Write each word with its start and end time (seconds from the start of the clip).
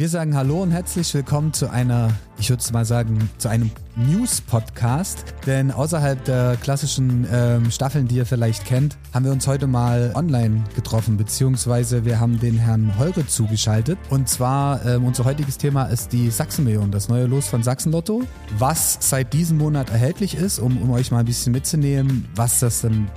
Wir 0.00 0.08
sagen 0.08 0.34
Hallo 0.34 0.62
und 0.62 0.70
herzlich 0.70 1.12
willkommen 1.12 1.52
zu 1.52 1.68
einer, 1.68 2.08
ich 2.38 2.48
würde 2.48 2.64
mal 2.72 2.86
sagen, 2.86 3.28
zu 3.36 3.48
einem 3.50 3.70
News-Podcast. 3.96 5.26
Denn 5.44 5.70
außerhalb 5.70 6.24
der 6.24 6.56
klassischen 6.56 7.28
ähm, 7.30 7.70
Staffeln, 7.70 8.08
die 8.08 8.14
ihr 8.14 8.24
vielleicht 8.24 8.64
kennt, 8.64 8.96
haben 9.12 9.26
wir 9.26 9.32
uns 9.32 9.46
heute 9.46 9.66
mal 9.66 10.12
online 10.14 10.64
getroffen, 10.74 11.18
beziehungsweise 11.18 12.06
wir 12.06 12.18
haben 12.18 12.40
den 12.40 12.56
Herrn 12.56 12.98
Heure 12.98 13.26
zugeschaltet. 13.26 13.98
Und 14.08 14.26
zwar, 14.26 14.86
ähm, 14.86 15.04
unser 15.04 15.26
heutiges 15.26 15.58
Thema 15.58 15.84
ist 15.84 16.14
die 16.14 16.30
Sachsenmillion, 16.30 16.90
das 16.90 17.10
neue 17.10 17.26
Los 17.26 17.48
von 17.48 17.62
Sachsenlotto, 17.62 18.22
was 18.56 18.96
seit 19.00 19.34
diesem 19.34 19.58
Monat 19.58 19.90
erhältlich 19.90 20.34
ist, 20.34 20.60
um, 20.60 20.80
um 20.80 20.92
euch 20.92 21.10
mal 21.10 21.18
ein 21.18 21.26
bisschen 21.26 21.52
mitzunehmen, 21.52 22.26
was 22.34 22.60
das 22.60 22.80
denn 22.80 23.08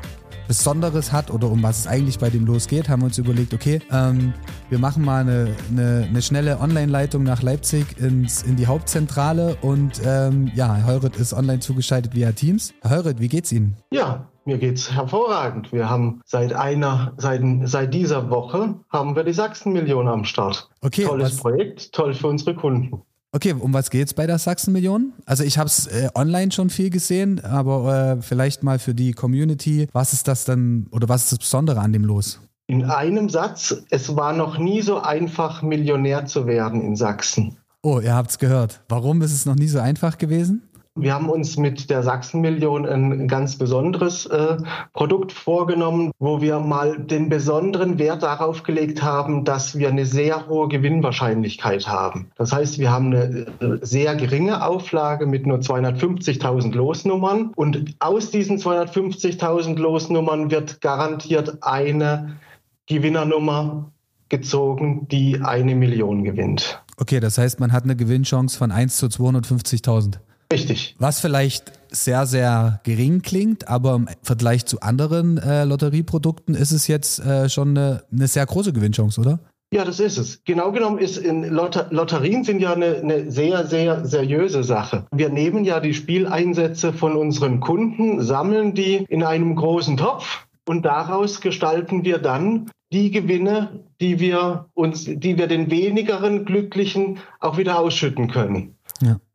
Besonderes 0.47 1.11
hat 1.11 1.31
oder 1.31 1.49
um 1.49 1.63
was 1.63 1.79
es 1.79 1.87
eigentlich 1.87 2.19
bei 2.19 2.29
dem 2.29 2.45
losgeht, 2.45 2.89
haben 2.89 3.01
wir 3.01 3.05
uns 3.07 3.17
überlegt, 3.17 3.53
okay, 3.53 3.79
ähm, 3.91 4.33
wir 4.69 4.79
machen 4.79 5.03
mal 5.03 5.21
eine, 5.21 5.55
eine, 5.71 6.07
eine 6.09 6.21
schnelle 6.21 6.59
Online-Leitung 6.59 7.23
nach 7.23 7.41
Leipzig 7.41 7.97
ins, 7.97 8.43
in 8.43 8.55
die 8.55 8.67
Hauptzentrale 8.67 9.57
und 9.61 10.01
ähm, 10.05 10.51
ja, 10.55 10.75
Herr 10.75 10.87
Heuret 10.87 11.15
ist 11.15 11.33
online 11.33 11.59
zugeschaltet 11.59 12.15
via 12.15 12.31
Teams. 12.31 12.73
Herr 12.81 12.91
Heuret, 12.91 13.19
wie 13.19 13.27
geht's 13.27 13.51
Ihnen? 13.51 13.77
Ja, 13.91 14.27
mir 14.45 14.57
geht's 14.57 14.91
hervorragend. 14.91 15.71
Wir 15.71 15.89
haben 15.89 16.21
seit 16.25 16.53
einer, 16.53 17.13
seit, 17.17 17.41
seit 17.63 17.93
dieser 17.93 18.29
Woche 18.29 18.75
haben 18.89 19.15
wir 19.15 19.23
die 19.23 19.33
Sachsenmillion 19.33 20.07
am 20.07 20.25
Start. 20.25 20.69
Okay. 20.81 21.05
Tolles 21.05 21.33
was? 21.33 21.37
Projekt, 21.37 21.93
toll 21.93 22.13
für 22.13 22.27
unsere 22.27 22.53
Kunden. 22.55 23.01
Okay, 23.35 23.55
um 23.59 23.73
was 23.73 23.89
geht's 23.89 24.13
bei 24.13 24.27
der 24.27 24.37
Sachsenmillion? 24.37 25.11
Also 25.25 25.43
ich 25.43 25.57
habe 25.57 25.65
es 25.65 25.87
äh, 25.87 26.07
online 26.13 26.51
schon 26.51 26.69
viel 26.69 26.91
gesehen, 26.91 27.43
aber 27.43 28.17
äh, 28.19 28.21
vielleicht 28.21 28.61
mal 28.61 28.77
für 28.77 28.93
die 28.93 29.11
Community, 29.13 29.87
was 29.91 30.13
ist 30.13 30.27
das 30.27 30.45
dann 30.45 30.85
oder 30.91 31.09
was 31.09 31.23
ist 31.23 31.31
das 31.31 31.39
Besondere 31.39 31.79
an 31.79 31.91
dem 31.91 32.05
Los? 32.05 32.39
In 32.67 32.85
einem 32.85 33.29
Satz, 33.29 33.75
es 33.89 34.15
war 34.15 34.33
noch 34.33 34.59
nie 34.59 34.83
so 34.83 34.99
einfach, 35.01 35.63
Millionär 35.63 36.27
zu 36.27 36.45
werden 36.45 36.81
in 36.81 36.95
Sachsen. 36.95 37.57
Oh, 37.81 37.99
ihr 37.99 38.13
habt's 38.13 38.37
gehört. 38.37 38.81
Warum 38.87 39.23
ist 39.23 39.33
es 39.33 39.47
noch 39.47 39.55
nie 39.55 39.67
so 39.67 39.79
einfach 39.79 40.19
gewesen? 40.19 40.61
Wir 40.95 41.15
haben 41.15 41.27
uns 41.27 41.57
mit 41.57 41.89
der 41.89 42.03
Sachsenmillion 42.03 42.85
ein 42.85 43.27
ganz 43.27 43.57
besonderes 43.57 44.27
äh, 44.27 44.57
Produkt 44.93 45.31
vorgenommen, 45.31 46.11
wo 46.19 46.39
wir 46.39 46.59
mal 46.59 46.99
den 46.99 47.29
besonderen 47.29 47.97
Wert 47.97 48.21
darauf 48.21 48.61
gelegt 48.61 49.01
haben, 49.01 49.43
dass 49.43 49.75
wir 49.75 49.89
eine 49.89 50.05
sehr 50.05 50.47
hohe 50.47 50.67
Gewinnwahrscheinlichkeit 50.67 51.87
haben. 51.87 52.29
Das 52.35 52.53
heißt, 52.53 52.77
wir 52.77 52.91
haben 52.91 53.07
eine 53.07 53.23
äh, 53.59 53.79
sehr 53.81 54.15
geringe 54.15 54.63
Auflage 54.63 55.25
mit 55.25 55.47
nur 55.47 55.57
250.000 55.57 56.75
Losnummern 56.75 57.51
und 57.55 57.95
aus 57.97 58.29
diesen 58.29 58.59
250.000 58.59 59.75
Losnummern 59.79 60.51
wird 60.51 60.79
garantiert 60.79 61.57
eine 61.61 62.37
Gewinnernummer 62.85 63.91
gezogen, 64.29 65.07
die 65.07 65.41
eine 65.41 65.73
Million 65.73 66.23
gewinnt. 66.23 66.83
Okay, 66.97 67.19
das 67.19 67.39
heißt, 67.39 67.59
man 67.59 67.71
hat 67.71 67.83
eine 67.83 67.95
Gewinnchance 67.95 68.55
von 68.55 68.71
1 68.71 68.97
zu 68.97 69.07
250.000. 69.07 70.19
Richtig. 70.53 70.95
Was 70.99 71.19
vielleicht 71.19 71.71
sehr, 71.89 72.27
sehr 72.27 72.79
gering 72.83 73.23
klingt, 73.23 73.67
aber 73.67 73.95
im 73.95 74.07
Vergleich 74.21 74.65
zu 74.65 74.81
anderen 74.81 75.37
äh, 75.37 75.63
Lotterieprodukten 75.63 76.53
ist 76.53 76.71
es 76.71 76.87
jetzt 76.87 77.19
äh, 77.19 77.49
schon 77.49 77.69
eine, 77.69 78.03
eine, 78.11 78.27
sehr 78.27 78.45
große 78.45 78.71
Gewinnchance, 78.71 79.19
oder? 79.19 79.39
Ja, 79.73 79.83
das 79.83 79.99
ist 79.99 80.19
es. 80.19 80.43
Genau 80.45 80.71
genommen 80.71 80.99
ist 80.99 81.17
in 81.17 81.43
Lotter 81.43 81.87
Lotterien 81.89 82.43
sind 82.43 82.59
ja 82.59 82.73
eine, 82.73 82.97
eine 82.97 83.31
sehr, 83.31 83.65
sehr 83.65 84.05
seriöse 84.05 84.63
Sache. 84.63 85.07
Wir 85.11 85.29
nehmen 85.29 85.65
ja 85.65 85.79
die 85.79 85.95
Spieleinsätze 85.95 86.93
von 86.93 87.15
unseren 87.15 87.59
Kunden, 87.59 88.21
sammeln 88.21 88.75
die 88.75 89.05
in 89.09 89.23
einem 89.23 89.55
großen 89.55 89.97
Topf 89.97 90.45
und 90.67 90.85
daraus 90.85 91.41
gestalten 91.41 92.05
wir 92.05 92.19
dann 92.19 92.69
die 92.91 93.09
Gewinne, 93.09 93.83
die 93.99 94.19
wir 94.19 94.67
uns, 94.75 95.05
die 95.05 95.37
wir 95.39 95.47
den 95.47 95.71
wenigeren 95.71 96.45
Glücklichen 96.45 97.17
auch 97.39 97.57
wieder 97.57 97.79
ausschütten 97.79 98.29
können. 98.29 98.72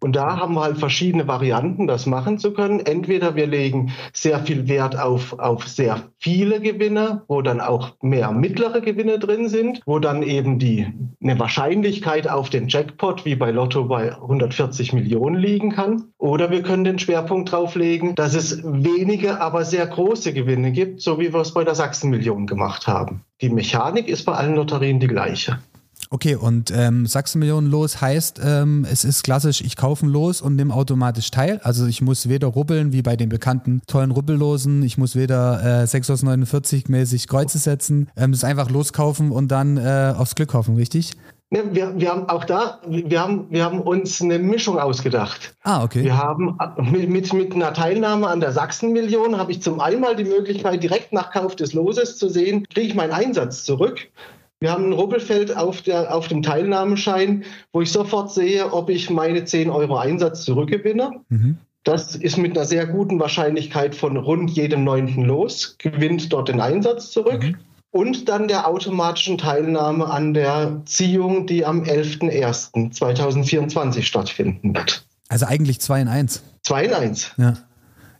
Und 0.00 0.14
da 0.14 0.36
haben 0.36 0.54
wir 0.54 0.62
halt 0.62 0.78
verschiedene 0.78 1.26
Varianten, 1.26 1.86
das 1.86 2.06
machen 2.06 2.38
zu 2.38 2.52
können. 2.52 2.80
Entweder 2.80 3.34
wir 3.34 3.46
legen 3.46 3.92
sehr 4.12 4.38
viel 4.40 4.68
Wert 4.68 4.98
auf, 4.98 5.38
auf 5.38 5.66
sehr 5.66 6.04
viele 6.18 6.60
Gewinne, 6.60 7.22
wo 7.26 7.42
dann 7.42 7.60
auch 7.60 7.94
mehr 8.00 8.30
mittlere 8.32 8.80
Gewinne 8.80 9.18
drin 9.18 9.48
sind, 9.48 9.80
wo 9.86 9.98
dann 9.98 10.22
eben 10.22 10.58
die, 10.58 10.86
eine 11.22 11.38
Wahrscheinlichkeit 11.38 12.30
auf 12.30 12.48
den 12.48 12.68
Jackpot 12.68 13.24
wie 13.24 13.34
bei 13.34 13.50
Lotto 13.50 13.84
bei 13.84 14.14
140 14.14 14.92
Millionen 14.92 15.36
liegen 15.36 15.72
kann. 15.72 16.04
Oder 16.18 16.50
wir 16.50 16.62
können 16.62 16.84
den 16.84 16.98
Schwerpunkt 16.98 17.50
drauf 17.52 17.74
legen, 17.74 18.14
dass 18.14 18.34
es 18.34 18.62
wenige, 18.64 19.40
aber 19.40 19.64
sehr 19.64 19.86
große 19.86 20.32
Gewinne 20.32 20.70
gibt, 20.70 21.02
so 21.02 21.18
wie 21.18 21.32
wir 21.32 21.40
es 21.40 21.52
bei 21.52 21.64
der 21.64 21.74
Sachsenmillion 21.74 22.46
gemacht 22.46 22.86
haben. 22.86 23.24
Die 23.40 23.50
Mechanik 23.50 24.08
ist 24.08 24.24
bei 24.24 24.32
allen 24.32 24.56
Lotterien 24.56 25.00
die 25.00 25.06
gleiche. 25.06 25.58
Okay, 26.10 26.36
und 26.36 26.70
ähm, 26.74 27.06
Sachsenmillionen 27.06 27.70
los 27.70 28.00
heißt, 28.00 28.40
ähm, 28.42 28.86
es 28.90 29.04
ist 29.04 29.22
klassisch, 29.22 29.60
ich 29.60 29.76
kaufe 29.76 30.06
ein 30.06 30.08
Los 30.08 30.40
und 30.40 30.56
nehme 30.56 30.72
automatisch 30.72 31.30
teil. 31.30 31.60
Also 31.62 31.86
ich 31.86 32.00
muss 32.00 32.28
weder 32.28 32.48
rubbeln 32.48 32.92
wie 32.92 33.02
bei 33.02 33.16
den 33.16 33.28
bekannten 33.28 33.82
tollen 33.86 34.10
Rubbellosen, 34.10 34.82
ich 34.82 34.96
muss 34.96 35.16
weder 35.16 35.82
äh, 35.82 35.86
6 35.86 36.10
aus 36.10 36.22
49 36.22 36.88
mäßig 36.88 37.28
Kreuze 37.28 37.58
setzen. 37.58 38.08
Ähm, 38.16 38.30
es 38.30 38.38
ist 38.38 38.44
einfach 38.44 38.70
loskaufen 38.70 39.30
und 39.30 39.48
dann 39.48 39.76
äh, 39.76 40.14
aufs 40.16 40.34
Glück 40.34 40.54
hoffen, 40.54 40.76
richtig? 40.76 41.12
Ne, 41.50 41.64
wir, 41.72 41.98
wir 41.98 42.10
haben 42.10 42.28
auch 42.28 42.44
da, 42.44 42.78
wir 42.86 43.20
haben, 43.20 43.46
wir 43.50 43.64
haben 43.64 43.80
uns 43.80 44.20
eine 44.20 44.38
Mischung 44.38 44.78
ausgedacht. 44.78 45.54
Ah, 45.62 45.82
okay. 45.82 46.04
Wir 46.04 46.16
haben 46.16 46.58
mit, 46.78 47.08
mit, 47.08 47.32
mit 47.32 47.54
einer 47.54 47.72
Teilnahme 47.72 48.28
an 48.28 48.40
der 48.40 48.52
Sachsenmillion 48.52 49.38
habe 49.38 49.52
ich 49.52 49.62
zum 49.62 49.80
einen 49.80 50.04
die 50.16 50.24
Möglichkeit, 50.24 50.82
direkt 50.82 51.12
nach 51.12 51.32
Kauf 51.32 51.56
des 51.56 51.72
Loses 51.72 52.18
zu 52.18 52.28
sehen, 52.28 52.66
kriege 52.68 52.88
ich 52.88 52.94
meinen 52.94 53.12
Einsatz 53.12 53.64
zurück. 53.64 54.08
Wir 54.60 54.72
haben 54.72 54.86
ein 54.86 54.92
Rubbelfeld 54.92 55.56
auf, 55.56 55.82
der, 55.82 56.12
auf 56.14 56.28
dem 56.28 56.42
Teilnahmeschein, 56.42 57.44
wo 57.72 57.80
ich 57.80 57.90
sofort 57.92 58.32
sehe, 58.32 58.72
ob 58.72 58.90
ich 58.90 59.08
meine 59.08 59.44
10 59.44 59.70
Euro 59.70 59.98
Einsatz 59.98 60.44
zurückgewinne. 60.44 61.20
Mhm. 61.28 61.58
Das 61.84 62.16
ist 62.16 62.36
mit 62.36 62.56
einer 62.56 62.66
sehr 62.66 62.86
guten 62.86 63.20
Wahrscheinlichkeit 63.20 63.94
von 63.94 64.16
rund 64.16 64.50
jedem 64.50 64.82
neunten 64.84 65.22
los, 65.22 65.76
gewinnt 65.78 66.32
dort 66.32 66.48
den 66.48 66.60
Einsatz 66.60 67.12
zurück. 67.12 67.40
Mhm. 67.42 67.56
Und 67.90 68.28
dann 68.28 68.48
der 68.48 68.68
automatischen 68.68 69.38
Teilnahme 69.38 70.10
an 70.10 70.34
der 70.34 70.82
Ziehung, 70.84 71.46
die 71.46 71.64
am 71.64 71.84
11.01.2024 71.84 74.02
stattfinden 74.02 74.74
wird. 74.74 75.06
Also 75.28 75.46
eigentlich 75.46 75.80
2 75.80 76.02
in 76.02 76.08
1. 76.08 76.42
2 76.64 76.84
in 76.84 76.92
1. 76.92 77.30
Ja. 77.38 77.54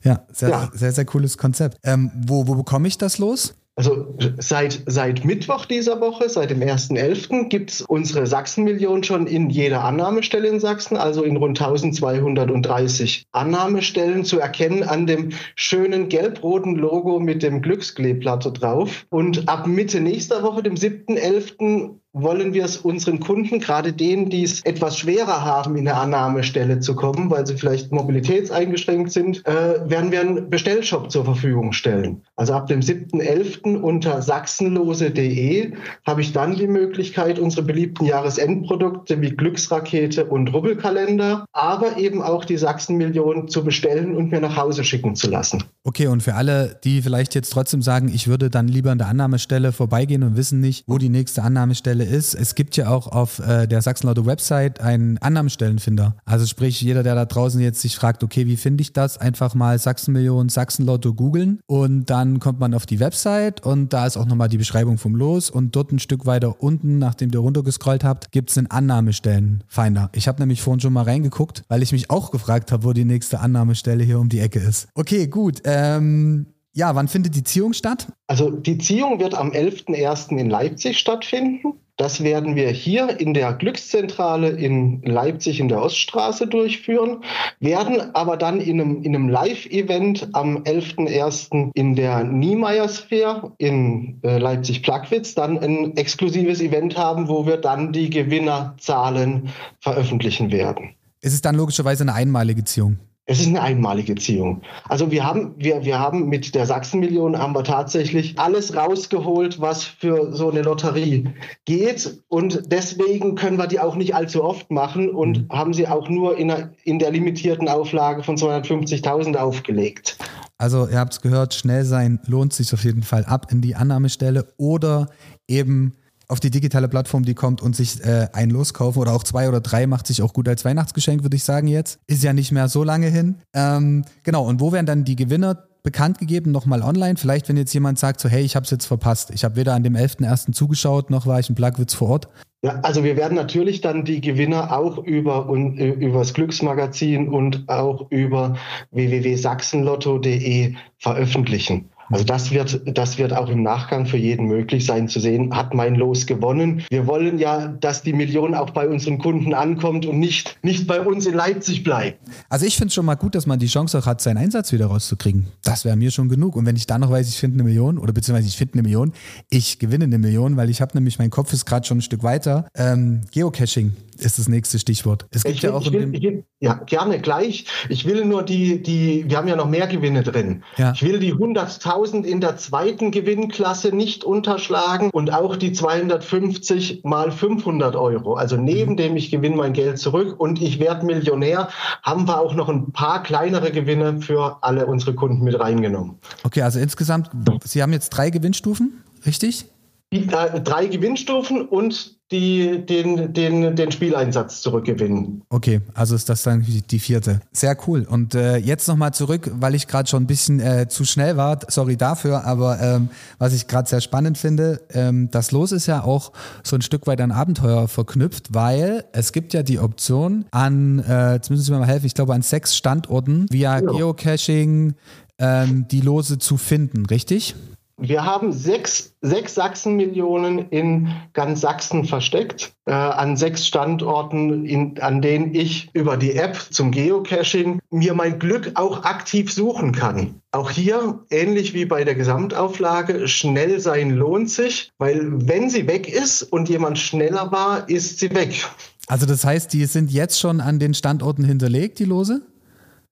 Ja, 0.04 0.24
sehr, 0.32 0.50
ja. 0.50 0.70
sehr, 0.72 0.92
sehr 0.92 1.04
cooles 1.04 1.36
Konzept. 1.36 1.78
Ähm, 1.82 2.12
wo, 2.14 2.46
wo 2.46 2.54
bekomme 2.54 2.86
ich 2.86 2.96
das 2.96 3.18
los? 3.18 3.56
Also 3.78 4.12
seit, 4.38 4.82
seit 4.86 5.24
Mittwoch 5.24 5.64
dieser 5.64 6.00
Woche, 6.00 6.28
seit 6.28 6.50
dem 6.50 6.58
1.11., 6.58 7.48
gibt 7.48 7.70
es 7.70 7.82
unsere 7.82 8.26
Sachsenmillion 8.26 9.04
schon 9.04 9.28
in 9.28 9.50
jeder 9.50 9.84
Annahmestelle 9.84 10.48
in 10.48 10.58
Sachsen, 10.58 10.96
also 10.96 11.22
in 11.22 11.36
rund 11.36 11.60
1230 11.60 13.26
Annahmestellen 13.30 14.24
zu 14.24 14.40
erkennen 14.40 14.82
an 14.82 15.06
dem 15.06 15.28
schönen 15.54 16.08
gelb-roten 16.08 16.74
Logo 16.74 17.20
mit 17.20 17.44
dem 17.44 17.62
Glückskleeblatt 17.62 18.60
drauf. 18.60 19.06
Und 19.10 19.48
ab 19.48 19.68
Mitte 19.68 20.00
nächster 20.00 20.42
Woche, 20.42 20.64
dem 20.64 20.74
7.11., 20.74 22.00
wollen 22.12 22.54
wir 22.54 22.64
es 22.64 22.78
unseren 22.78 23.20
Kunden, 23.20 23.60
gerade 23.60 23.92
denen, 23.92 24.30
die 24.30 24.42
es 24.42 24.64
etwas 24.64 24.98
schwerer 24.98 25.44
haben, 25.44 25.76
in 25.76 25.86
eine 25.86 25.98
Annahmestelle 25.98 26.80
zu 26.80 26.94
kommen, 26.94 27.30
weil 27.30 27.46
sie 27.46 27.56
vielleicht 27.56 27.92
mobilitätseingeschränkt 27.92 29.12
sind, 29.12 29.46
äh, 29.46 29.88
werden 29.88 30.10
wir 30.10 30.20
einen 30.20 30.50
Bestellshop 30.50 31.10
zur 31.10 31.24
Verfügung 31.24 31.72
stellen. 31.72 32.22
Also 32.36 32.54
ab 32.54 32.66
dem 32.66 32.80
7.11. 32.80 33.76
unter 33.76 34.22
sachsenlose.de 34.22 35.72
habe 36.06 36.20
ich 36.20 36.32
dann 36.32 36.56
die 36.56 36.66
Möglichkeit, 36.66 37.38
unsere 37.38 37.62
beliebten 37.62 38.06
Jahresendprodukte 38.06 39.20
wie 39.20 39.30
Glücksrakete 39.30 40.24
und 40.24 40.52
Rubbelkalender, 40.52 41.44
aber 41.52 41.98
eben 41.98 42.22
auch 42.22 42.44
die 42.44 42.56
Sachsenmillion 42.56 43.48
zu 43.48 43.64
bestellen 43.64 44.16
und 44.16 44.30
mir 44.30 44.40
nach 44.40 44.56
Hause 44.56 44.82
schicken 44.84 45.14
zu 45.14 45.30
lassen. 45.30 45.64
Okay, 45.84 46.06
und 46.06 46.22
für 46.22 46.34
alle, 46.34 46.78
die 46.84 47.02
vielleicht 47.02 47.34
jetzt 47.34 47.50
trotzdem 47.50 47.82
sagen, 47.82 48.10
ich 48.12 48.28
würde 48.28 48.50
dann 48.50 48.68
lieber 48.68 48.90
an 48.90 48.98
der 48.98 49.08
Annahmestelle 49.08 49.72
vorbeigehen 49.72 50.22
und 50.22 50.36
wissen 50.36 50.60
nicht, 50.60 50.84
wo 50.86 50.98
die 50.98 51.08
nächste 51.08 51.42
Annahmestelle 51.42 51.97
ist, 52.04 52.34
es 52.34 52.54
gibt 52.54 52.76
ja 52.76 52.88
auch 52.88 53.06
auf 53.06 53.38
äh, 53.38 53.66
der 53.66 53.82
Sachsenlotto 53.82 54.26
Website 54.26 54.80
einen 54.80 55.18
Annahmestellenfinder. 55.18 56.16
Also 56.24 56.46
sprich, 56.46 56.80
jeder, 56.80 57.02
der 57.02 57.14
da 57.14 57.24
draußen 57.24 57.60
jetzt 57.60 57.80
sich 57.80 57.96
fragt, 57.96 58.24
okay, 58.24 58.46
wie 58.46 58.56
finde 58.56 58.82
ich 58.82 58.92
das? 58.92 59.18
Einfach 59.18 59.54
mal 59.54 59.78
Sachsenmillion, 59.78 60.48
Sachsenlotto 60.48 61.14
googeln 61.14 61.60
und 61.66 62.06
dann 62.06 62.40
kommt 62.40 62.60
man 62.60 62.74
auf 62.74 62.86
die 62.86 63.00
Website 63.00 63.64
und 63.64 63.92
da 63.92 64.06
ist 64.06 64.16
auch 64.16 64.26
nochmal 64.26 64.48
die 64.48 64.58
Beschreibung 64.58 64.98
vom 64.98 65.14
Los 65.14 65.50
und 65.50 65.74
dort 65.76 65.92
ein 65.92 65.98
Stück 65.98 66.26
weiter 66.26 66.62
unten, 66.62 66.98
nachdem 66.98 67.30
ihr 67.32 67.40
runtergescrollt 67.40 68.04
habt, 68.04 68.32
gibt 68.32 68.50
es 68.50 68.58
einen 68.58 68.68
Annahmestellenfinder. 68.68 70.10
Ich 70.14 70.28
habe 70.28 70.40
nämlich 70.40 70.62
vorhin 70.62 70.80
schon 70.80 70.92
mal 70.92 71.04
reingeguckt, 71.04 71.62
weil 71.68 71.82
ich 71.82 71.92
mich 71.92 72.10
auch 72.10 72.30
gefragt 72.30 72.72
habe, 72.72 72.84
wo 72.84 72.92
die 72.92 73.04
nächste 73.04 73.40
Annahmestelle 73.40 74.04
hier 74.04 74.18
um 74.18 74.28
die 74.28 74.40
Ecke 74.40 74.58
ist. 74.58 74.88
Okay, 74.94 75.26
gut. 75.26 75.62
Ähm, 75.64 76.46
ja, 76.78 76.94
wann 76.94 77.08
findet 77.08 77.34
die 77.34 77.42
Ziehung 77.42 77.72
statt? 77.72 78.06
Also 78.28 78.50
die 78.50 78.78
Ziehung 78.78 79.18
wird 79.18 79.34
am 79.34 79.50
11.01. 79.50 80.38
in 80.38 80.48
Leipzig 80.48 80.98
stattfinden. 80.98 81.74
Das 81.98 82.22
werden 82.22 82.54
wir 82.54 82.70
hier 82.70 83.18
in 83.18 83.34
der 83.34 83.52
Glückszentrale 83.54 84.50
in 84.50 85.02
Leipzig 85.02 85.58
in 85.58 85.66
der 85.66 85.82
Oststraße 85.82 86.46
durchführen, 86.46 87.24
werden 87.58 88.14
aber 88.14 88.36
dann 88.36 88.60
in 88.60 88.80
einem, 88.80 89.02
in 89.02 89.16
einem 89.16 89.28
Live-Event 89.28 90.28
am 90.32 90.58
11.01. 90.58 91.72
in 91.74 91.96
der 91.96 92.22
Niemeyer 92.22 92.88
Sphere 92.88 93.52
in 93.58 94.20
äh, 94.22 94.38
Leipzig-Plagwitz 94.38 95.34
dann 95.34 95.58
ein 95.58 95.96
exklusives 95.96 96.60
Event 96.60 96.96
haben, 96.96 97.26
wo 97.26 97.46
wir 97.46 97.56
dann 97.56 97.92
die 97.92 98.10
Gewinnerzahlen 98.10 99.48
veröffentlichen 99.80 100.52
werden. 100.52 100.94
Es 101.20 101.34
ist 101.34 101.44
dann 101.44 101.56
logischerweise 101.56 102.04
eine 102.04 102.14
einmalige 102.14 102.62
Ziehung. 102.62 102.98
Es 103.30 103.40
ist 103.40 103.48
eine 103.48 103.60
einmalige 103.60 104.14
Ziehung. 104.14 104.62
Also 104.88 105.10
wir 105.10 105.22
haben, 105.22 105.54
wir, 105.58 105.84
wir 105.84 105.98
haben 105.98 106.30
mit 106.30 106.54
der 106.54 106.64
Sachsenmillion 106.64 107.38
haben 107.38 107.54
wir 107.54 107.62
tatsächlich 107.62 108.38
alles 108.38 108.74
rausgeholt, 108.74 109.60
was 109.60 109.84
für 109.84 110.34
so 110.34 110.50
eine 110.50 110.62
Lotterie 110.62 111.28
geht. 111.66 112.22
Und 112.28 112.62
deswegen 112.72 113.34
können 113.34 113.58
wir 113.58 113.66
die 113.66 113.80
auch 113.80 113.96
nicht 113.96 114.14
allzu 114.14 114.42
oft 114.42 114.70
machen 114.70 115.10
und 115.10 115.42
mhm. 115.42 115.54
haben 115.54 115.74
sie 115.74 115.86
auch 115.86 116.08
nur 116.08 116.38
in, 116.38 116.50
einer, 116.50 116.70
in 116.84 116.98
der 116.98 117.10
limitierten 117.10 117.68
Auflage 117.68 118.22
von 118.22 118.38
250.000 118.38 119.36
aufgelegt. 119.36 120.16
Also 120.56 120.88
ihr 120.88 120.98
habt 120.98 121.12
es 121.12 121.20
gehört, 121.20 121.52
schnell 121.52 121.84
sein 121.84 122.20
lohnt 122.24 122.54
sich 122.54 122.72
auf 122.72 122.82
jeden 122.82 123.02
Fall 123.02 123.26
ab 123.26 123.48
in 123.52 123.60
die 123.60 123.76
Annahmestelle 123.76 124.48
oder 124.56 125.10
eben 125.46 125.92
auf 126.28 126.40
die 126.40 126.50
digitale 126.50 126.88
Plattform, 126.88 127.24
die 127.24 127.34
kommt 127.34 127.62
und 127.62 127.74
sich 127.74 128.04
äh, 128.04 128.28
ein 128.32 128.50
loskaufen 128.50 129.00
oder 129.00 129.14
auch 129.14 129.24
zwei 129.24 129.48
oder 129.48 129.60
drei 129.60 129.86
macht 129.86 130.06
sich 130.06 130.22
auch 130.22 130.34
gut 130.34 130.46
als 130.46 130.64
Weihnachtsgeschenk, 130.64 131.22
würde 131.22 131.36
ich 131.36 131.44
sagen 131.44 131.66
jetzt. 131.66 131.98
Ist 132.06 132.22
ja 132.22 132.34
nicht 132.34 132.52
mehr 132.52 132.68
so 132.68 132.84
lange 132.84 133.08
hin. 133.08 133.36
Ähm, 133.54 134.04
genau, 134.22 134.46
und 134.46 134.60
wo 134.60 134.70
werden 134.70 134.86
dann 134.86 135.04
die 135.04 135.16
Gewinner 135.16 135.64
bekannt 135.82 136.18
gegeben, 136.18 136.52
nochmal 136.52 136.82
online? 136.82 137.16
Vielleicht, 137.16 137.48
wenn 137.48 137.56
jetzt 137.56 137.72
jemand 137.72 137.98
sagt, 137.98 138.20
so 138.20 138.28
hey, 138.28 138.42
ich 138.42 138.56
habe 138.56 138.64
es 138.64 138.70
jetzt 138.70 138.84
verpasst. 138.84 139.30
Ich 139.32 139.42
habe 139.42 139.56
weder 139.56 139.72
an 139.72 139.82
dem 139.82 139.96
11.01. 139.96 140.52
zugeschaut, 140.52 141.08
noch 141.08 141.26
war 141.26 141.40
ich 141.40 141.48
in 141.48 141.54
Plagwitz 141.54 141.94
vor 141.94 142.10
Ort. 142.10 142.28
Ja, 142.62 142.80
also 142.82 143.04
wir 143.04 143.16
werden 143.16 143.36
natürlich 143.36 143.80
dann 143.80 144.04
die 144.04 144.20
Gewinner 144.20 144.76
auch 144.76 144.98
über, 144.98 145.48
und, 145.48 145.78
über 145.78 146.18
das 146.18 146.34
Glücksmagazin 146.34 147.28
und 147.28 147.68
auch 147.68 148.10
über 148.10 148.56
www.sachsenlotto.de 148.90 150.74
veröffentlichen. 150.98 151.88
Also 152.10 152.24
das 152.24 152.50
wird, 152.50 152.80
das 152.86 153.18
wird 153.18 153.32
auch 153.32 153.48
im 153.48 153.62
Nachgang 153.62 154.06
für 154.06 154.16
jeden 154.16 154.46
möglich 154.46 154.86
sein 154.86 155.08
zu 155.08 155.20
sehen, 155.20 155.54
hat 155.54 155.74
mein 155.74 155.94
Los 155.94 156.26
gewonnen. 156.26 156.82
Wir 156.90 157.06
wollen 157.06 157.38
ja, 157.38 157.68
dass 157.68 158.02
die 158.02 158.12
Million 158.12 158.54
auch 158.54 158.70
bei 158.70 158.88
unseren 158.88 159.18
Kunden 159.18 159.54
ankommt 159.54 160.06
und 160.06 160.18
nicht, 160.18 160.56
nicht 160.62 160.86
bei 160.86 161.00
uns 161.00 161.26
in 161.26 161.34
Leipzig 161.34 161.84
bleibt. 161.84 162.18
Also 162.48 162.66
ich 162.66 162.76
finde 162.76 162.88
es 162.88 162.94
schon 162.94 163.04
mal 163.04 163.16
gut, 163.16 163.34
dass 163.34 163.46
man 163.46 163.58
die 163.58 163.66
Chance 163.66 163.98
auch 163.98 164.06
hat, 164.06 164.20
seinen 164.20 164.38
Einsatz 164.38 164.72
wieder 164.72 164.86
rauszukriegen. 164.86 165.46
Das 165.62 165.84
wäre 165.84 165.96
mir 165.96 166.10
schon 166.10 166.28
genug. 166.28 166.56
Und 166.56 166.66
wenn 166.66 166.76
ich 166.76 166.86
dann 166.86 167.00
noch 167.02 167.10
weiß, 167.10 167.28
ich 167.28 167.38
finde 167.38 167.56
eine 167.56 167.64
Million 167.64 167.98
oder 167.98 168.12
beziehungsweise 168.12 168.48
ich 168.48 168.56
finde 168.56 168.74
eine 168.74 168.82
Million, 168.82 169.12
ich 169.50 169.78
gewinne 169.78 170.04
eine 170.04 170.18
Million, 170.18 170.56
weil 170.56 170.70
ich 170.70 170.80
habe 170.80 170.92
nämlich, 170.94 171.18
mein 171.18 171.30
Kopf 171.30 171.52
ist 171.52 171.66
gerade 171.66 171.86
schon 171.86 171.98
ein 171.98 172.02
Stück 172.02 172.22
weiter. 172.22 172.68
Ähm, 172.74 173.22
Geocaching 173.32 173.92
ist 174.18 174.38
das 174.38 174.48
nächste 174.48 174.78
Stichwort. 174.78 175.26
Es 175.30 175.44
gibt 175.44 175.56
ich 175.56 175.62
ja 175.62 175.70
will, 175.70 175.76
auch 175.76 175.82
ich 175.82 175.92
will, 175.92 176.14
ich 176.14 176.22
will, 176.22 176.44
ja 176.60 176.74
gerne 176.74 177.20
gleich. 177.20 177.66
Ich 177.88 178.04
will 178.04 178.24
nur 178.24 178.42
die, 178.42 178.82
die, 178.82 179.24
wir 179.28 179.36
haben 179.36 179.48
ja 179.48 179.56
noch 179.56 179.68
mehr 179.68 179.86
Gewinne 179.86 180.22
drin. 180.22 180.64
Ja. 180.76 180.92
Ich 180.92 181.02
will 181.02 181.18
die 181.18 181.34
100.000 181.34 182.24
in 182.24 182.40
der 182.40 182.56
zweiten 182.56 183.10
Gewinnklasse 183.10 183.94
nicht 183.94 184.24
unterschlagen 184.24 185.10
und 185.10 185.32
auch 185.32 185.56
die 185.56 185.72
250 185.72 187.02
mal 187.04 187.30
500 187.30 187.96
Euro. 187.96 188.34
Also 188.34 188.56
neben 188.56 188.92
mhm. 188.92 188.96
dem 188.96 189.16
ich 189.16 189.30
gewinne 189.30 189.56
mein 189.56 189.72
Geld 189.72 189.98
zurück 189.98 190.38
und 190.38 190.60
ich 190.60 190.80
werde 190.80 191.06
Millionär, 191.06 191.68
haben 192.02 192.26
wir 192.26 192.40
auch 192.40 192.54
noch 192.54 192.68
ein 192.68 192.92
paar 192.92 193.22
kleinere 193.22 193.70
Gewinne 193.70 194.20
für 194.20 194.58
alle 194.62 194.86
unsere 194.86 195.14
Kunden 195.14 195.44
mit 195.44 195.58
reingenommen. 195.58 196.18
Okay, 196.44 196.62
also 196.62 196.78
insgesamt, 196.78 197.30
Sie 197.64 197.82
haben 197.82 197.92
jetzt 197.92 198.10
drei 198.10 198.30
Gewinnstufen, 198.30 199.04
richtig? 199.26 199.66
Die, 200.12 200.26
drei 200.26 200.86
Gewinnstufen 200.86 201.68
und 201.68 202.18
die 202.30 202.84
den, 202.84 203.32
den, 203.32 203.74
den 203.74 203.90
Spieleinsatz 203.90 204.60
zurückgewinnen. 204.60 205.42
Okay, 205.48 205.80
also 205.94 206.14
ist 206.14 206.28
das 206.28 206.42
dann 206.42 206.64
die 206.90 206.98
vierte. 206.98 207.40
Sehr 207.52 207.76
cool. 207.86 208.06
Und 208.08 208.34
äh, 208.34 208.56
jetzt 208.56 208.86
nochmal 208.86 209.14
zurück, 209.14 209.50
weil 209.54 209.74
ich 209.74 209.86
gerade 209.86 210.08
schon 210.08 210.24
ein 210.24 210.26
bisschen 210.26 210.60
äh, 210.60 210.88
zu 210.88 211.04
schnell 211.04 211.36
war. 211.36 211.58
Sorry 211.68 211.96
dafür, 211.96 212.44
aber 212.44 212.80
ähm, 212.80 213.08
was 213.38 213.54
ich 213.54 213.66
gerade 213.66 213.88
sehr 213.88 214.02
spannend 214.02 214.36
finde, 214.36 214.82
ähm, 214.92 215.30
das 215.30 215.52
Los 215.52 215.72
ist 215.72 215.86
ja 215.86 216.04
auch 216.04 216.32
so 216.62 216.76
ein 216.76 216.82
Stück 216.82 217.06
weit 217.06 217.20
an 217.22 217.32
Abenteuer 217.32 217.88
verknüpft, 217.88 218.52
weil 218.54 219.04
es 219.12 219.32
gibt 219.32 219.54
ja 219.54 219.62
die 219.62 219.78
Option 219.78 220.44
an, 220.50 220.98
äh, 221.00 221.34
jetzt 221.34 221.50
müssen 221.50 221.62
Sie 221.62 221.72
mir 221.72 221.78
mal 221.78 221.86
helfen, 221.86 222.06
ich 222.06 222.14
glaube 222.14 222.34
an 222.34 222.42
sechs 222.42 222.76
Standorten 222.76 223.46
via 223.50 223.80
ja. 223.80 223.80
Geocaching 223.80 224.94
ähm, 225.38 225.86
die 225.90 226.00
Lose 226.00 226.38
zu 226.38 226.56
finden, 226.58 227.06
richtig? 227.06 227.54
Wir 228.00 228.24
haben 228.24 228.52
sechs, 228.52 229.14
sechs 229.22 229.56
Sachsenmillionen 229.56 230.68
in 230.70 231.08
ganz 231.32 231.60
Sachsen 231.60 232.04
versteckt, 232.04 232.72
äh, 232.86 232.92
an 232.92 233.36
sechs 233.36 233.66
Standorten, 233.66 234.64
in, 234.64 235.00
an 235.00 235.20
denen 235.20 235.52
ich 235.52 235.90
über 235.94 236.16
die 236.16 236.34
App 236.34 236.56
zum 236.70 236.92
Geocaching 236.92 237.80
mir 237.90 238.14
mein 238.14 238.38
Glück 238.38 238.70
auch 238.76 239.02
aktiv 239.02 239.52
suchen 239.52 239.90
kann. 239.90 240.40
Auch 240.52 240.70
hier, 240.70 241.24
ähnlich 241.30 241.74
wie 241.74 241.86
bei 241.86 242.04
der 242.04 242.14
Gesamtauflage, 242.14 243.26
schnell 243.26 243.80
sein 243.80 244.10
lohnt 244.10 244.48
sich, 244.48 244.92
weil 244.98 245.48
wenn 245.48 245.68
sie 245.68 245.88
weg 245.88 246.08
ist 246.08 246.44
und 246.44 246.68
jemand 246.68 247.00
schneller 247.00 247.50
war, 247.50 247.88
ist 247.88 248.20
sie 248.20 248.32
weg. 248.32 248.64
Also 249.08 249.26
das 249.26 249.44
heißt, 249.44 249.72
die 249.72 249.86
sind 249.86 250.12
jetzt 250.12 250.38
schon 250.38 250.60
an 250.60 250.78
den 250.78 250.94
Standorten 250.94 251.42
hinterlegt, 251.42 251.98
die 251.98 252.04
Lose? 252.04 252.42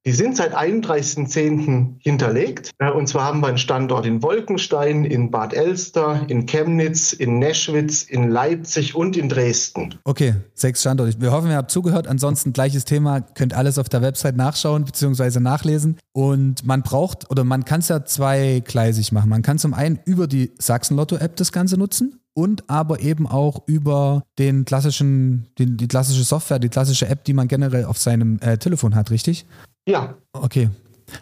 Die 0.06 0.12
sind 0.12 0.36
seit 0.36 0.56
31.10. 0.56 1.96
hinterlegt. 1.98 2.70
Und 2.94 3.08
zwar 3.08 3.24
haben 3.24 3.40
wir 3.40 3.48
einen 3.48 3.58
Standort 3.58 4.06
in 4.06 4.22
Wolkenstein, 4.22 5.04
in 5.04 5.32
Bad 5.32 5.52
Elster, 5.52 6.24
in 6.28 6.46
Chemnitz, 6.46 7.12
in 7.12 7.40
Neschwitz, 7.40 8.04
in 8.04 8.30
Leipzig 8.30 8.94
und 8.94 9.16
in 9.16 9.28
Dresden. 9.28 9.96
Okay, 10.04 10.36
sechs 10.54 10.82
Standorte. 10.82 11.20
Wir 11.20 11.32
hoffen, 11.32 11.50
ihr 11.50 11.56
habt 11.56 11.72
zugehört. 11.72 12.06
Ansonsten 12.06 12.52
gleiches 12.52 12.84
Thema, 12.84 13.20
könnt 13.20 13.52
alles 13.52 13.78
auf 13.78 13.88
der 13.88 14.00
Website 14.00 14.36
nachschauen 14.36 14.84
bzw. 14.84 15.40
nachlesen. 15.40 15.98
Und 16.12 16.64
man 16.64 16.82
braucht 16.82 17.28
oder 17.28 17.42
man 17.42 17.64
kann 17.64 17.80
es 17.80 17.88
ja 17.88 18.04
zweigleisig 18.04 19.10
machen. 19.10 19.28
Man 19.28 19.42
kann 19.42 19.58
zum 19.58 19.74
einen 19.74 19.98
über 20.04 20.28
die 20.28 20.52
Sachsen-Lotto-App 20.56 21.34
das 21.34 21.50
Ganze 21.50 21.78
nutzen 21.78 22.20
und 22.32 22.62
aber 22.70 23.00
eben 23.00 23.26
auch 23.26 23.62
über 23.66 24.22
den 24.38 24.64
klassischen, 24.66 25.48
die, 25.58 25.76
die, 25.76 25.88
klassische 25.88 26.22
Software, 26.22 26.60
die 26.60 26.68
klassische 26.68 27.08
App, 27.08 27.24
die 27.24 27.32
man 27.32 27.48
generell 27.48 27.86
auf 27.86 27.98
seinem 27.98 28.38
äh, 28.40 28.56
Telefon 28.56 28.94
hat, 28.94 29.10
richtig? 29.10 29.46
Ja. 29.86 30.16
Okay. 30.32 30.70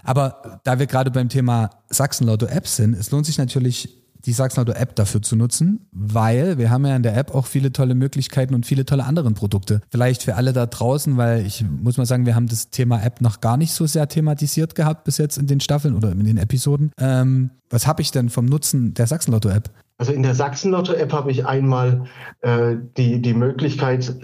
Aber 0.02 0.60
da 0.64 0.78
wir 0.78 0.86
gerade 0.86 1.10
beim 1.10 1.28
Thema 1.28 1.70
Sachsenlotto-Apps 1.90 2.76
sind, 2.76 2.94
es 2.94 3.10
lohnt 3.10 3.26
sich 3.26 3.38
natürlich, 3.38 4.00
die 4.24 4.32
Sachsenlotto-App 4.32 4.96
dafür 4.96 5.20
zu 5.20 5.36
nutzen, 5.36 5.86
weil 5.92 6.56
wir 6.56 6.70
haben 6.70 6.86
ja 6.86 6.96
in 6.96 7.02
der 7.02 7.16
App 7.16 7.34
auch 7.34 7.46
viele 7.46 7.72
tolle 7.72 7.94
Möglichkeiten 7.94 8.54
und 8.54 8.64
viele 8.64 8.86
tolle 8.86 9.04
andere 9.04 9.30
Produkte. 9.32 9.82
Vielleicht 9.90 10.22
für 10.22 10.36
alle 10.36 10.52
da 10.52 10.66
draußen, 10.66 11.16
weil 11.16 11.44
ich 11.44 11.62
muss 11.62 11.98
mal 11.98 12.06
sagen, 12.06 12.24
wir 12.24 12.34
haben 12.34 12.46
das 12.46 12.70
Thema 12.70 13.02
App 13.02 13.20
noch 13.20 13.40
gar 13.40 13.56
nicht 13.56 13.72
so 13.72 13.86
sehr 13.86 14.08
thematisiert 14.08 14.74
gehabt 14.74 15.04
bis 15.04 15.18
jetzt 15.18 15.36
in 15.36 15.46
den 15.46 15.60
Staffeln 15.60 15.94
oder 15.94 16.12
in 16.12 16.24
den 16.24 16.38
Episoden. 16.38 16.92
Ähm, 16.98 17.50
was 17.68 17.86
habe 17.86 18.00
ich 18.00 18.12
denn 18.12 18.30
vom 18.30 18.46
Nutzen 18.46 18.94
der 18.94 19.06
Sachsenlotto-App? 19.06 19.70
Also 19.98 20.12
in 20.12 20.22
der 20.22 20.34
Sachsenlotto-App 20.34 21.12
habe 21.12 21.30
ich 21.30 21.46
einmal 21.46 22.06
äh, 22.40 22.76
die, 22.96 23.20
die 23.20 23.34
Möglichkeit, 23.34 24.14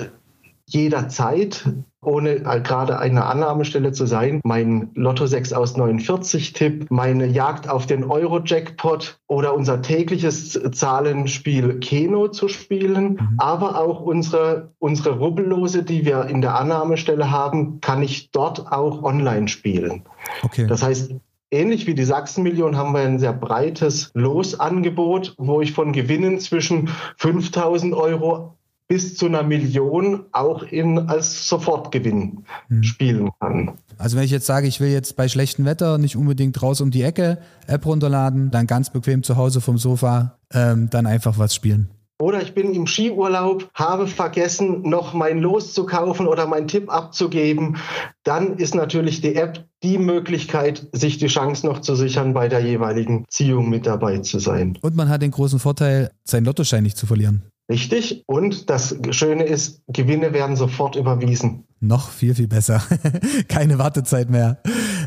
jederzeit 0.66 1.68
ohne 2.02 2.36
äh, 2.36 2.60
gerade 2.60 2.98
eine 2.98 3.26
Annahmestelle 3.26 3.92
zu 3.92 4.06
sein, 4.06 4.40
mein 4.44 4.90
Lotto 4.94 5.26
6 5.26 5.52
aus 5.52 5.76
49 5.76 6.52
Tipp, 6.52 6.86
meine 6.90 7.26
Jagd 7.26 7.68
auf 7.68 7.86
den 7.86 8.04
Euro-Jackpot 8.04 9.20
oder 9.26 9.54
unser 9.54 9.82
tägliches 9.82 10.58
Zahlenspiel 10.72 11.78
Keno 11.80 12.28
zu 12.28 12.48
spielen, 12.48 13.12
mhm. 13.12 13.34
aber 13.38 13.78
auch 13.80 14.00
unsere, 14.00 14.72
unsere 14.78 15.18
Rubbellose, 15.18 15.82
die 15.82 16.04
wir 16.04 16.26
in 16.26 16.40
der 16.40 16.58
Annahmestelle 16.58 17.30
haben, 17.30 17.80
kann 17.80 18.02
ich 18.02 18.30
dort 18.30 18.72
auch 18.72 19.02
online 19.02 19.48
spielen. 19.48 20.04
Okay. 20.42 20.66
Das 20.66 20.82
heißt, 20.82 21.14
Ähnlich 21.52 21.88
wie 21.88 21.94
die 21.94 22.04
Sachsenmillion 22.04 22.76
haben 22.76 22.94
wir 22.94 23.00
ein 23.00 23.18
sehr 23.18 23.32
breites 23.32 24.12
Losangebot, 24.14 25.34
wo 25.36 25.60
ich 25.60 25.72
von 25.72 25.92
Gewinnen 25.92 26.38
zwischen 26.38 26.88
5000 27.16 27.92
Euro 27.92 28.56
bis 28.90 29.16
zu 29.16 29.26
einer 29.26 29.44
Million 29.44 30.24
auch 30.32 30.64
in, 30.64 30.98
als 30.98 31.48
Sofortgewinn 31.48 32.44
mhm. 32.68 32.82
spielen 32.82 33.30
kann. 33.38 33.78
Also 33.98 34.16
wenn 34.16 34.24
ich 34.24 34.32
jetzt 34.32 34.46
sage, 34.46 34.66
ich 34.66 34.80
will 34.80 34.88
jetzt 34.88 35.14
bei 35.14 35.28
schlechtem 35.28 35.64
Wetter 35.64 35.96
nicht 35.96 36.16
unbedingt 36.16 36.60
raus 36.60 36.80
um 36.80 36.90
die 36.90 37.02
Ecke 37.02 37.38
App 37.68 37.86
runterladen, 37.86 38.50
dann 38.50 38.66
ganz 38.66 38.90
bequem 38.90 39.22
zu 39.22 39.36
Hause 39.36 39.60
vom 39.60 39.78
Sofa 39.78 40.38
ähm, 40.52 40.90
dann 40.90 41.06
einfach 41.06 41.38
was 41.38 41.54
spielen. 41.54 41.88
Oder 42.20 42.42
ich 42.42 42.52
bin 42.52 42.74
im 42.74 42.88
Skiurlaub, 42.88 43.70
habe 43.74 44.08
vergessen, 44.08 44.82
noch 44.82 45.14
mein 45.14 45.38
Los 45.38 45.72
zu 45.72 45.86
kaufen 45.86 46.26
oder 46.26 46.48
meinen 46.48 46.66
Tipp 46.66 46.92
abzugeben. 46.92 47.76
Dann 48.24 48.56
ist 48.56 48.74
natürlich 48.74 49.20
die 49.20 49.36
App 49.36 49.64
die 49.84 49.98
Möglichkeit, 49.98 50.88
sich 50.92 51.18
die 51.18 51.28
Chance 51.28 51.64
noch 51.64 51.80
zu 51.80 51.94
sichern, 51.94 52.34
bei 52.34 52.48
der 52.48 52.60
jeweiligen 52.60 53.24
Ziehung 53.28 53.70
mit 53.70 53.86
dabei 53.86 54.18
zu 54.18 54.40
sein. 54.40 54.76
Und 54.82 54.96
man 54.96 55.08
hat 55.08 55.22
den 55.22 55.30
großen 55.30 55.60
Vorteil, 55.60 56.10
seinen 56.24 56.44
Lottoschein 56.44 56.82
nicht 56.82 56.98
zu 56.98 57.06
verlieren. 57.06 57.49
Richtig. 57.70 58.24
Und 58.26 58.68
das 58.68 58.96
Schöne 59.12 59.44
ist, 59.44 59.82
Gewinne 59.86 60.32
werden 60.32 60.56
sofort 60.56 60.96
überwiesen. 60.96 61.64
noch 61.80 62.10
viel, 62.10 62.34
viel 62.34 62.48
besser. 62.48 62.82
Keine 63.48 63.78
Wartezeit 63.78 64.28
mehr. 64.28 64.58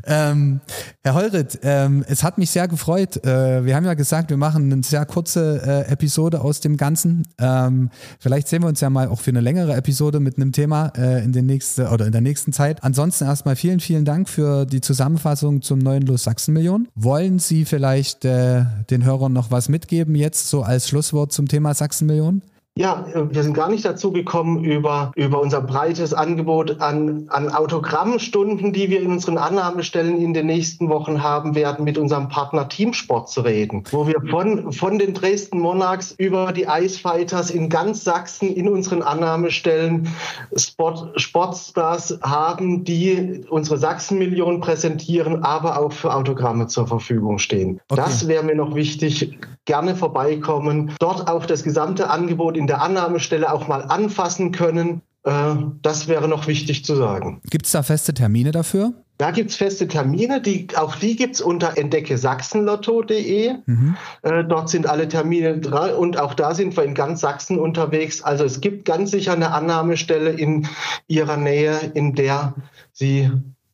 Ähm, 0.05 0.59
Herr 1.03 1.13
Holrit, 1.13 1.59
ähm, 1.61 2.03
es 2.07 2.23
hat 2.23 2.37
mich 2.37 2.49
sehr 2.49 2.67
gefreut. 2.67 3.23
Äh, 3.25 3.65
wir 3.65 3.75
haben 3.75 3.85
ja 3.85 3.93
gesagt, 3.93 4.29
wir 4.29 4.37
machen 4.37 4.71
eine 4.71 4.81
sehr 4.81 5.05
kurze 5.05 5.61
äh, 5.65 5.91
Episode 5.91 6.41
aus 6.41 6.61
dem 6.61 6.77
Ganzen. 6.77 7.27
Ähm, 7.37 7.89
vielleicht 8.19 8.47
sehen 8.47 8.63
wir 8.63 8.69
uns 8.69 8.81
ja 8.81 8.89
mal 8.89 9.07
auch 9.09 9.19
für 9.19 9.31
eine 9.31 9.41
längere 9.41 9.75
Episode 9.75 10.19
mit 10.19 10.37
einem 10.37 10.51
Thema 10.51 10.91
äh, 10.97 11.23
in, 11.23 11.31
den 11.31 11.45
nächsten, 11.45 11.87
oder 11.87 12.05
in 12.05 12.11
der 12.11 12.21
nächsten 12.21 12.53
Zeit. 12.53 12.83
Ansonsten 12.83 13.25
erstmal 13.25 13.55
vielen, 13.55 13.81
vielen 13.81 14.05
Dank 14.05 14.29
für 14.29 14.65
die 14.65 14.81
Zusammenfassung 14.81 15.61
zum 15.61 15.79
neuen 15.79 16.03
Los 16.03 16.23
Sachsen 16.23 16.53
Million. 16.53 16.87
Wollen 16.95 17.39
Sie 17.39 17.65
vielleicht 17.65 18.25
äh, 18.25 18.63
den 18.89 19.03
Hörern 19.03 19.33
noch 19.33 19.51
was 19.51 19.69
mitgeben 19.69 20.15
jetzt 20.15 20.49
so 20.49 20.63
als 20.63 20.87
Schlusswort 20.87 21.33
zum 21.33 21.47
Thema 21.47 21.73
Sachsen 21.73 22.07
Million? 22.07 22.41
Ja, 22.75 23.05
wir 23.13 23.43
sind 23.43 23.53
gar 23.53 23.69
nicht 23.69 23.85
dazu 23.85 24.11
gekommen, 24.11 24.63
über, 24.63 25.11
über 25.15 25.39
unser 25.39 25.61
breites 25.61 26.11
Angebot 26.11 26.81
an, 26.81 27.25
an 27.27 27.49
Autogrammstunden, 27.49 28.73
die 28.73 28.89
wir 28.89 28.99
in 28.99 29.11
unseren 29.11 29.37
Annahmestellen 29.37 30.19
in 30.19 30.33
den 30.33 30.47
nächsten 30.47 30.89
Wochen 30.89 31.21
haben 31.21 31.53
werden, 31.53 31.85
mit 31.85 31.99
unserem 31.99 32.29
Partner 32.29 32.67
Teamsport 32.67 33.29
zu 33.29 33.41
reden, 33.41 33.83
wo 33.91 34.07
wir 34.07 34.19
von, 34.27 34.73
von 34.73 34.97
den 34.97 35.13
Dresden 35.13 35.59
Monarchs 35.59 36.15
über 36.17 36.51
die 36.51 36.65
Icefighters 36.67 37.51
in 37.51 37.69
ganz 37.69 38.03
Sachsen 38.03 38.51
in 38.51 38.67
unseren 38.67 39.03
Annahmestellen 39.03 40.09
Sport, 40.55 41.21
Sportstars 41.21 42.17
haben, 42.23 42.83
die 42.83 43.45
unsere 43.51 43.77
Sachsenmillion 43.77 44.61
präsentieren, 44.61 45.43
aber 45.43 45.79
auch 45.79 45.91
für 45.91 46.11
Autogramme 46.11 46.65
zur 46.65 46.87
Verfügung 46.87 47.37
stehen. 47.37 47.79
Okay. 47.89 48.01
Das 48.01 48.27
wäre 48.27 48.41
mir 48.41 48.55
noch 48.55 48.73
wichtig. 48.73 49.37
Gerne 49.65 49.95
vorbeikommen. 49.95 50.93
Dort 50.99 51.29
auch 51.29 51.45
das 51.45 51.63
gesamte 51.63 52.09
Angebot 52.09 52.57
in 52.57 52.67
der 52.67 52.81
Annahmestelle 52.81 53.51
auch 53.51 53.67
mal 53.67 53.83
anfassen 53.83 54.51
können. 54.51 55.01
Äh, 55.23 55.55
das 55.81 56.07
wäre 56.07 56.27
noch 56.27 56.47
wichtig 56.47 56.83
zu 56.83 56.95
sagen. 56.95 57.41
Gibt 57.49 57.65
es 57.65 57.71
da 57.71 57.83
feste 57.83 58.13
Termine 58.13 58.51
dafür? 58.51 58.93
Da 59.17 59.31
gibt 59.31 59.51
es 59.51 59.55
feste 59.55 59.87
Termine, 59.87 60.41
die, 60.41 60.67
auch 60.75 60.95
die 60.95 61.15
gibt 61.15 61.35
es 61.35 61.41
unter 61.41 61.77
entdeckesachsenlotto.de. 61.77 63.53
Mhm. 63.65 63.95
Äh, 64.23 64.43
dort 64.43 64.69
sind 64.69 64.87
alle 64.87 65.07
Termine 65.07 65.59
dran 65.59 65.93
und 65.93 66.19
auch 66.19 66.33
da 66.33 66.55
sind 66.55 66.75
wir 66.75 66.83
in 66.83 66.95
ganz 66.95 67.21
Sachsen 67.21 67.59
unterwegs. 67.59 68.23
Also 68.23 68.43
es 68.43 68.59
gibt 68.59 68.85
ganz 68.85 69.11
sicher 69.11 69.33
eine 69.33 69.51
Annahmestelle 69.51 70.31
in 70.31 70.67
Ihrer 71.07 71.37
Nähe, 71.37 71.91
in 71.93 72.15
der 72.15 72.55
Sie 72.91 73.29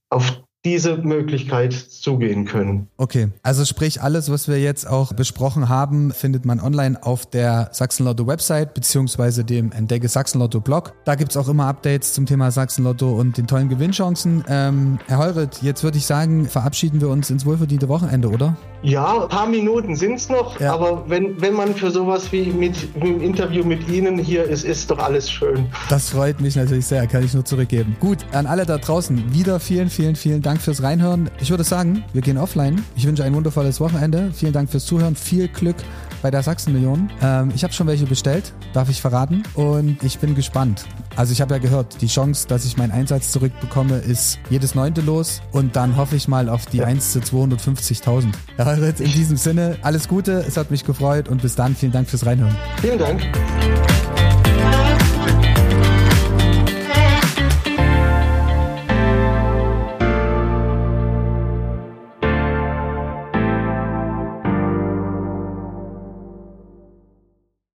auf 0.10 0.44
diese 0.66 0.98
Möglichkeit 0.98 1.72
zugehen 1.72 2.44
können. 2.44 2.90
Okay, 2.98 3.30
also 3.44 3.64
sprich 3.64 4.02
alles, 4.02 4.30
was 4.30 4.50
wir 4.50 4.60
jetzt 4.60 4.86
auch 4.90 5.14
besprochen 5.14 5.70
haben, 5.70 6.12
findet 6.12 6.44
man 6.44 6.60
online 6.60 7.02
auf 7.02 7.26
der 7.26 7.70
Sachsenlotto 7.72 8.28
Website 8.28 8.74
beziehungsweise 8.74 9.46
dem 9.46 9.72
Entdecke 9.72 10.10
Sachsenlotto 10.10 10.60
Blog. 10.60 10.94
Da 11.06 11.16
gibt 11.16 11.32
es 11.32 11.38
auch 11.38 11.48
immer 11.48 11.68
Updates 11.68 12.12
zum 12.12 12.26
Thema 12.26 12.52
Sachsenlotto 12.52 13.10
und 13.10 13.38
den 13.38 13.48
tollen 13.48 13.70
Gewinnchancen. 13.70 14.44
Ähm, 14.50 15.00
Herr 15.08 15.20
Heuret, 15.20 15.62
jetzt 15.62 15.84
würde 15.84 15.98
ich 15.98 16.06
sagen, 16.06 16.46
verabschieden 16.46 17.00
wir 17.00 17.08
uns 17.08 17.30
ins 17.30 17.46
wohlverdiente 17.46 17.88
Wochenende, 17.88 18.30
oder? 18.30 18.58
Ja, 18.82 19.24
ein 19.24 19.30
paar 19.30 19.48
Minuten 19.48 19.96
sind 19.96 20.16
es 20.16 20.30
noch, 20.30 20.60
ja. 20.60 20.74
aber 20.74 21.10
wenn, 21.10 21.40
wenn 21.42 21.54
man 21.54 21.74
für 21.76 21.92
sowas 21.92 22.32
wie 22.32 22.46
mit, 22.48 22.96
mit 22.96 23.04
dem 23.04 23.22
Interview 23.22 23.64
mit 23.64 23.88
Ihnen 23.90 24.18
hier 24.18 24.44
ist, 24.44 24.66
ist 24.66 24.92
doch 24.92 25.00
alles 25.00 25.30
schön. 25.30 25.68
Das 25.90 26.10
freut 26.10 26.42
mich 26.42 26.56
natürlich 26.56 26.86
sehr, 26.86 27.06
kann 27.08 27.24
ich 27.24 27.34
nur 27.34 27.46
zurückgeben. 27.46 27.96
Gut, 28.00 28.20
an 28.32 28.46
alle 28.46 28.66
da 28.66 28.78
draußen, 28.78 29.34
wieder 29.34 29.60
vielen, 29.60 29.90
vielen, 29.90 30.16
vielen 30.16 30.42
Dank 30.42 30.49
fürs 30.58 30.82
Reinhören. 30.82 31.30
Ich 31.40 31.52
würde 31.52 31.64
sagen, 31.64 32.04
wir 32.14 32.22
gehen 32.22 32.38
offline. 32.38 32.84
Ich 32.96 33.06
wünsche 33.06 33.24
ein 33.24 33.36
wundervolles 33.36 33.80
Wochenende. 33.80 34.32
Vielen 34.34 34.54
Dank 34.54 34.70
fürs 34.72 34.86
Zuhören, 34.86 35.16
viel 35.16 35.48
Glück 35.48 35.76
bei 36.22 36.32
der 36.32 36.44
Sachsenmillion. 36.44 37.10
Ähm, 37.22 37.52
ich 37.56 37.64
habe 37.64 37.74
schon 37.74 37.88
welche 37.88 38.06
bestellt, 38.06 38.54
darf 38.74 38.90
ich 38.90 39.02
verraten. 39.02 39.44
Und 39.54 40.04
ich 40.04 40.20
bin 40.20 40.36
gespannt. 40.36 40.86
Also 41.16 41.34
ich 41.34 41.42
habe 41.42 41.54
ja 41.54 41.60
gehört, 41.60 42.02
die 42.02 42.08
Chance, 42.08 42.48
dass 42.48 42.66
ich 42.66 42.78
meinen 42.78 42.92
Einsatz 42.92 43.32
zurückbekomme, 43.32 43.98
ist 43.98 44.40
jedes 44.50 44.76
neunte 44.76 45.02
los. 45.02 45.42
Und 45.52 45.76
dann 45.76 45.98
hoffe 45.98 46.16
ich 46.16 46.28
mal 46.28 46.50
auf 46.50 46.66
die 46.66 46.84
1 46.84 47.12
zu 47.12 47.20
250.000. 47.20 48.28
Ja, 48.58 48.66
Euritz, 48.66 49.00
in 49.00 49.12
diesem 49.12 49.38
Sinne, 49.38 49.78
alles 49.82 50.08
Gute, 50.08 50.44
es 50.48 50.58
hat 50.58 50.72
mich 50.72 50.86
gefreut 50.86 51.30
und 51.30 51.42
bis 51.42 51.56
dann, 51.56 51.76
vielen 51.76 51.92
Dank 51.92 52.10
fürs 52.10 52.26
Reinhören. 52.26 52.56
Vielen 52.82 53.00
Dank. 53.00 54.29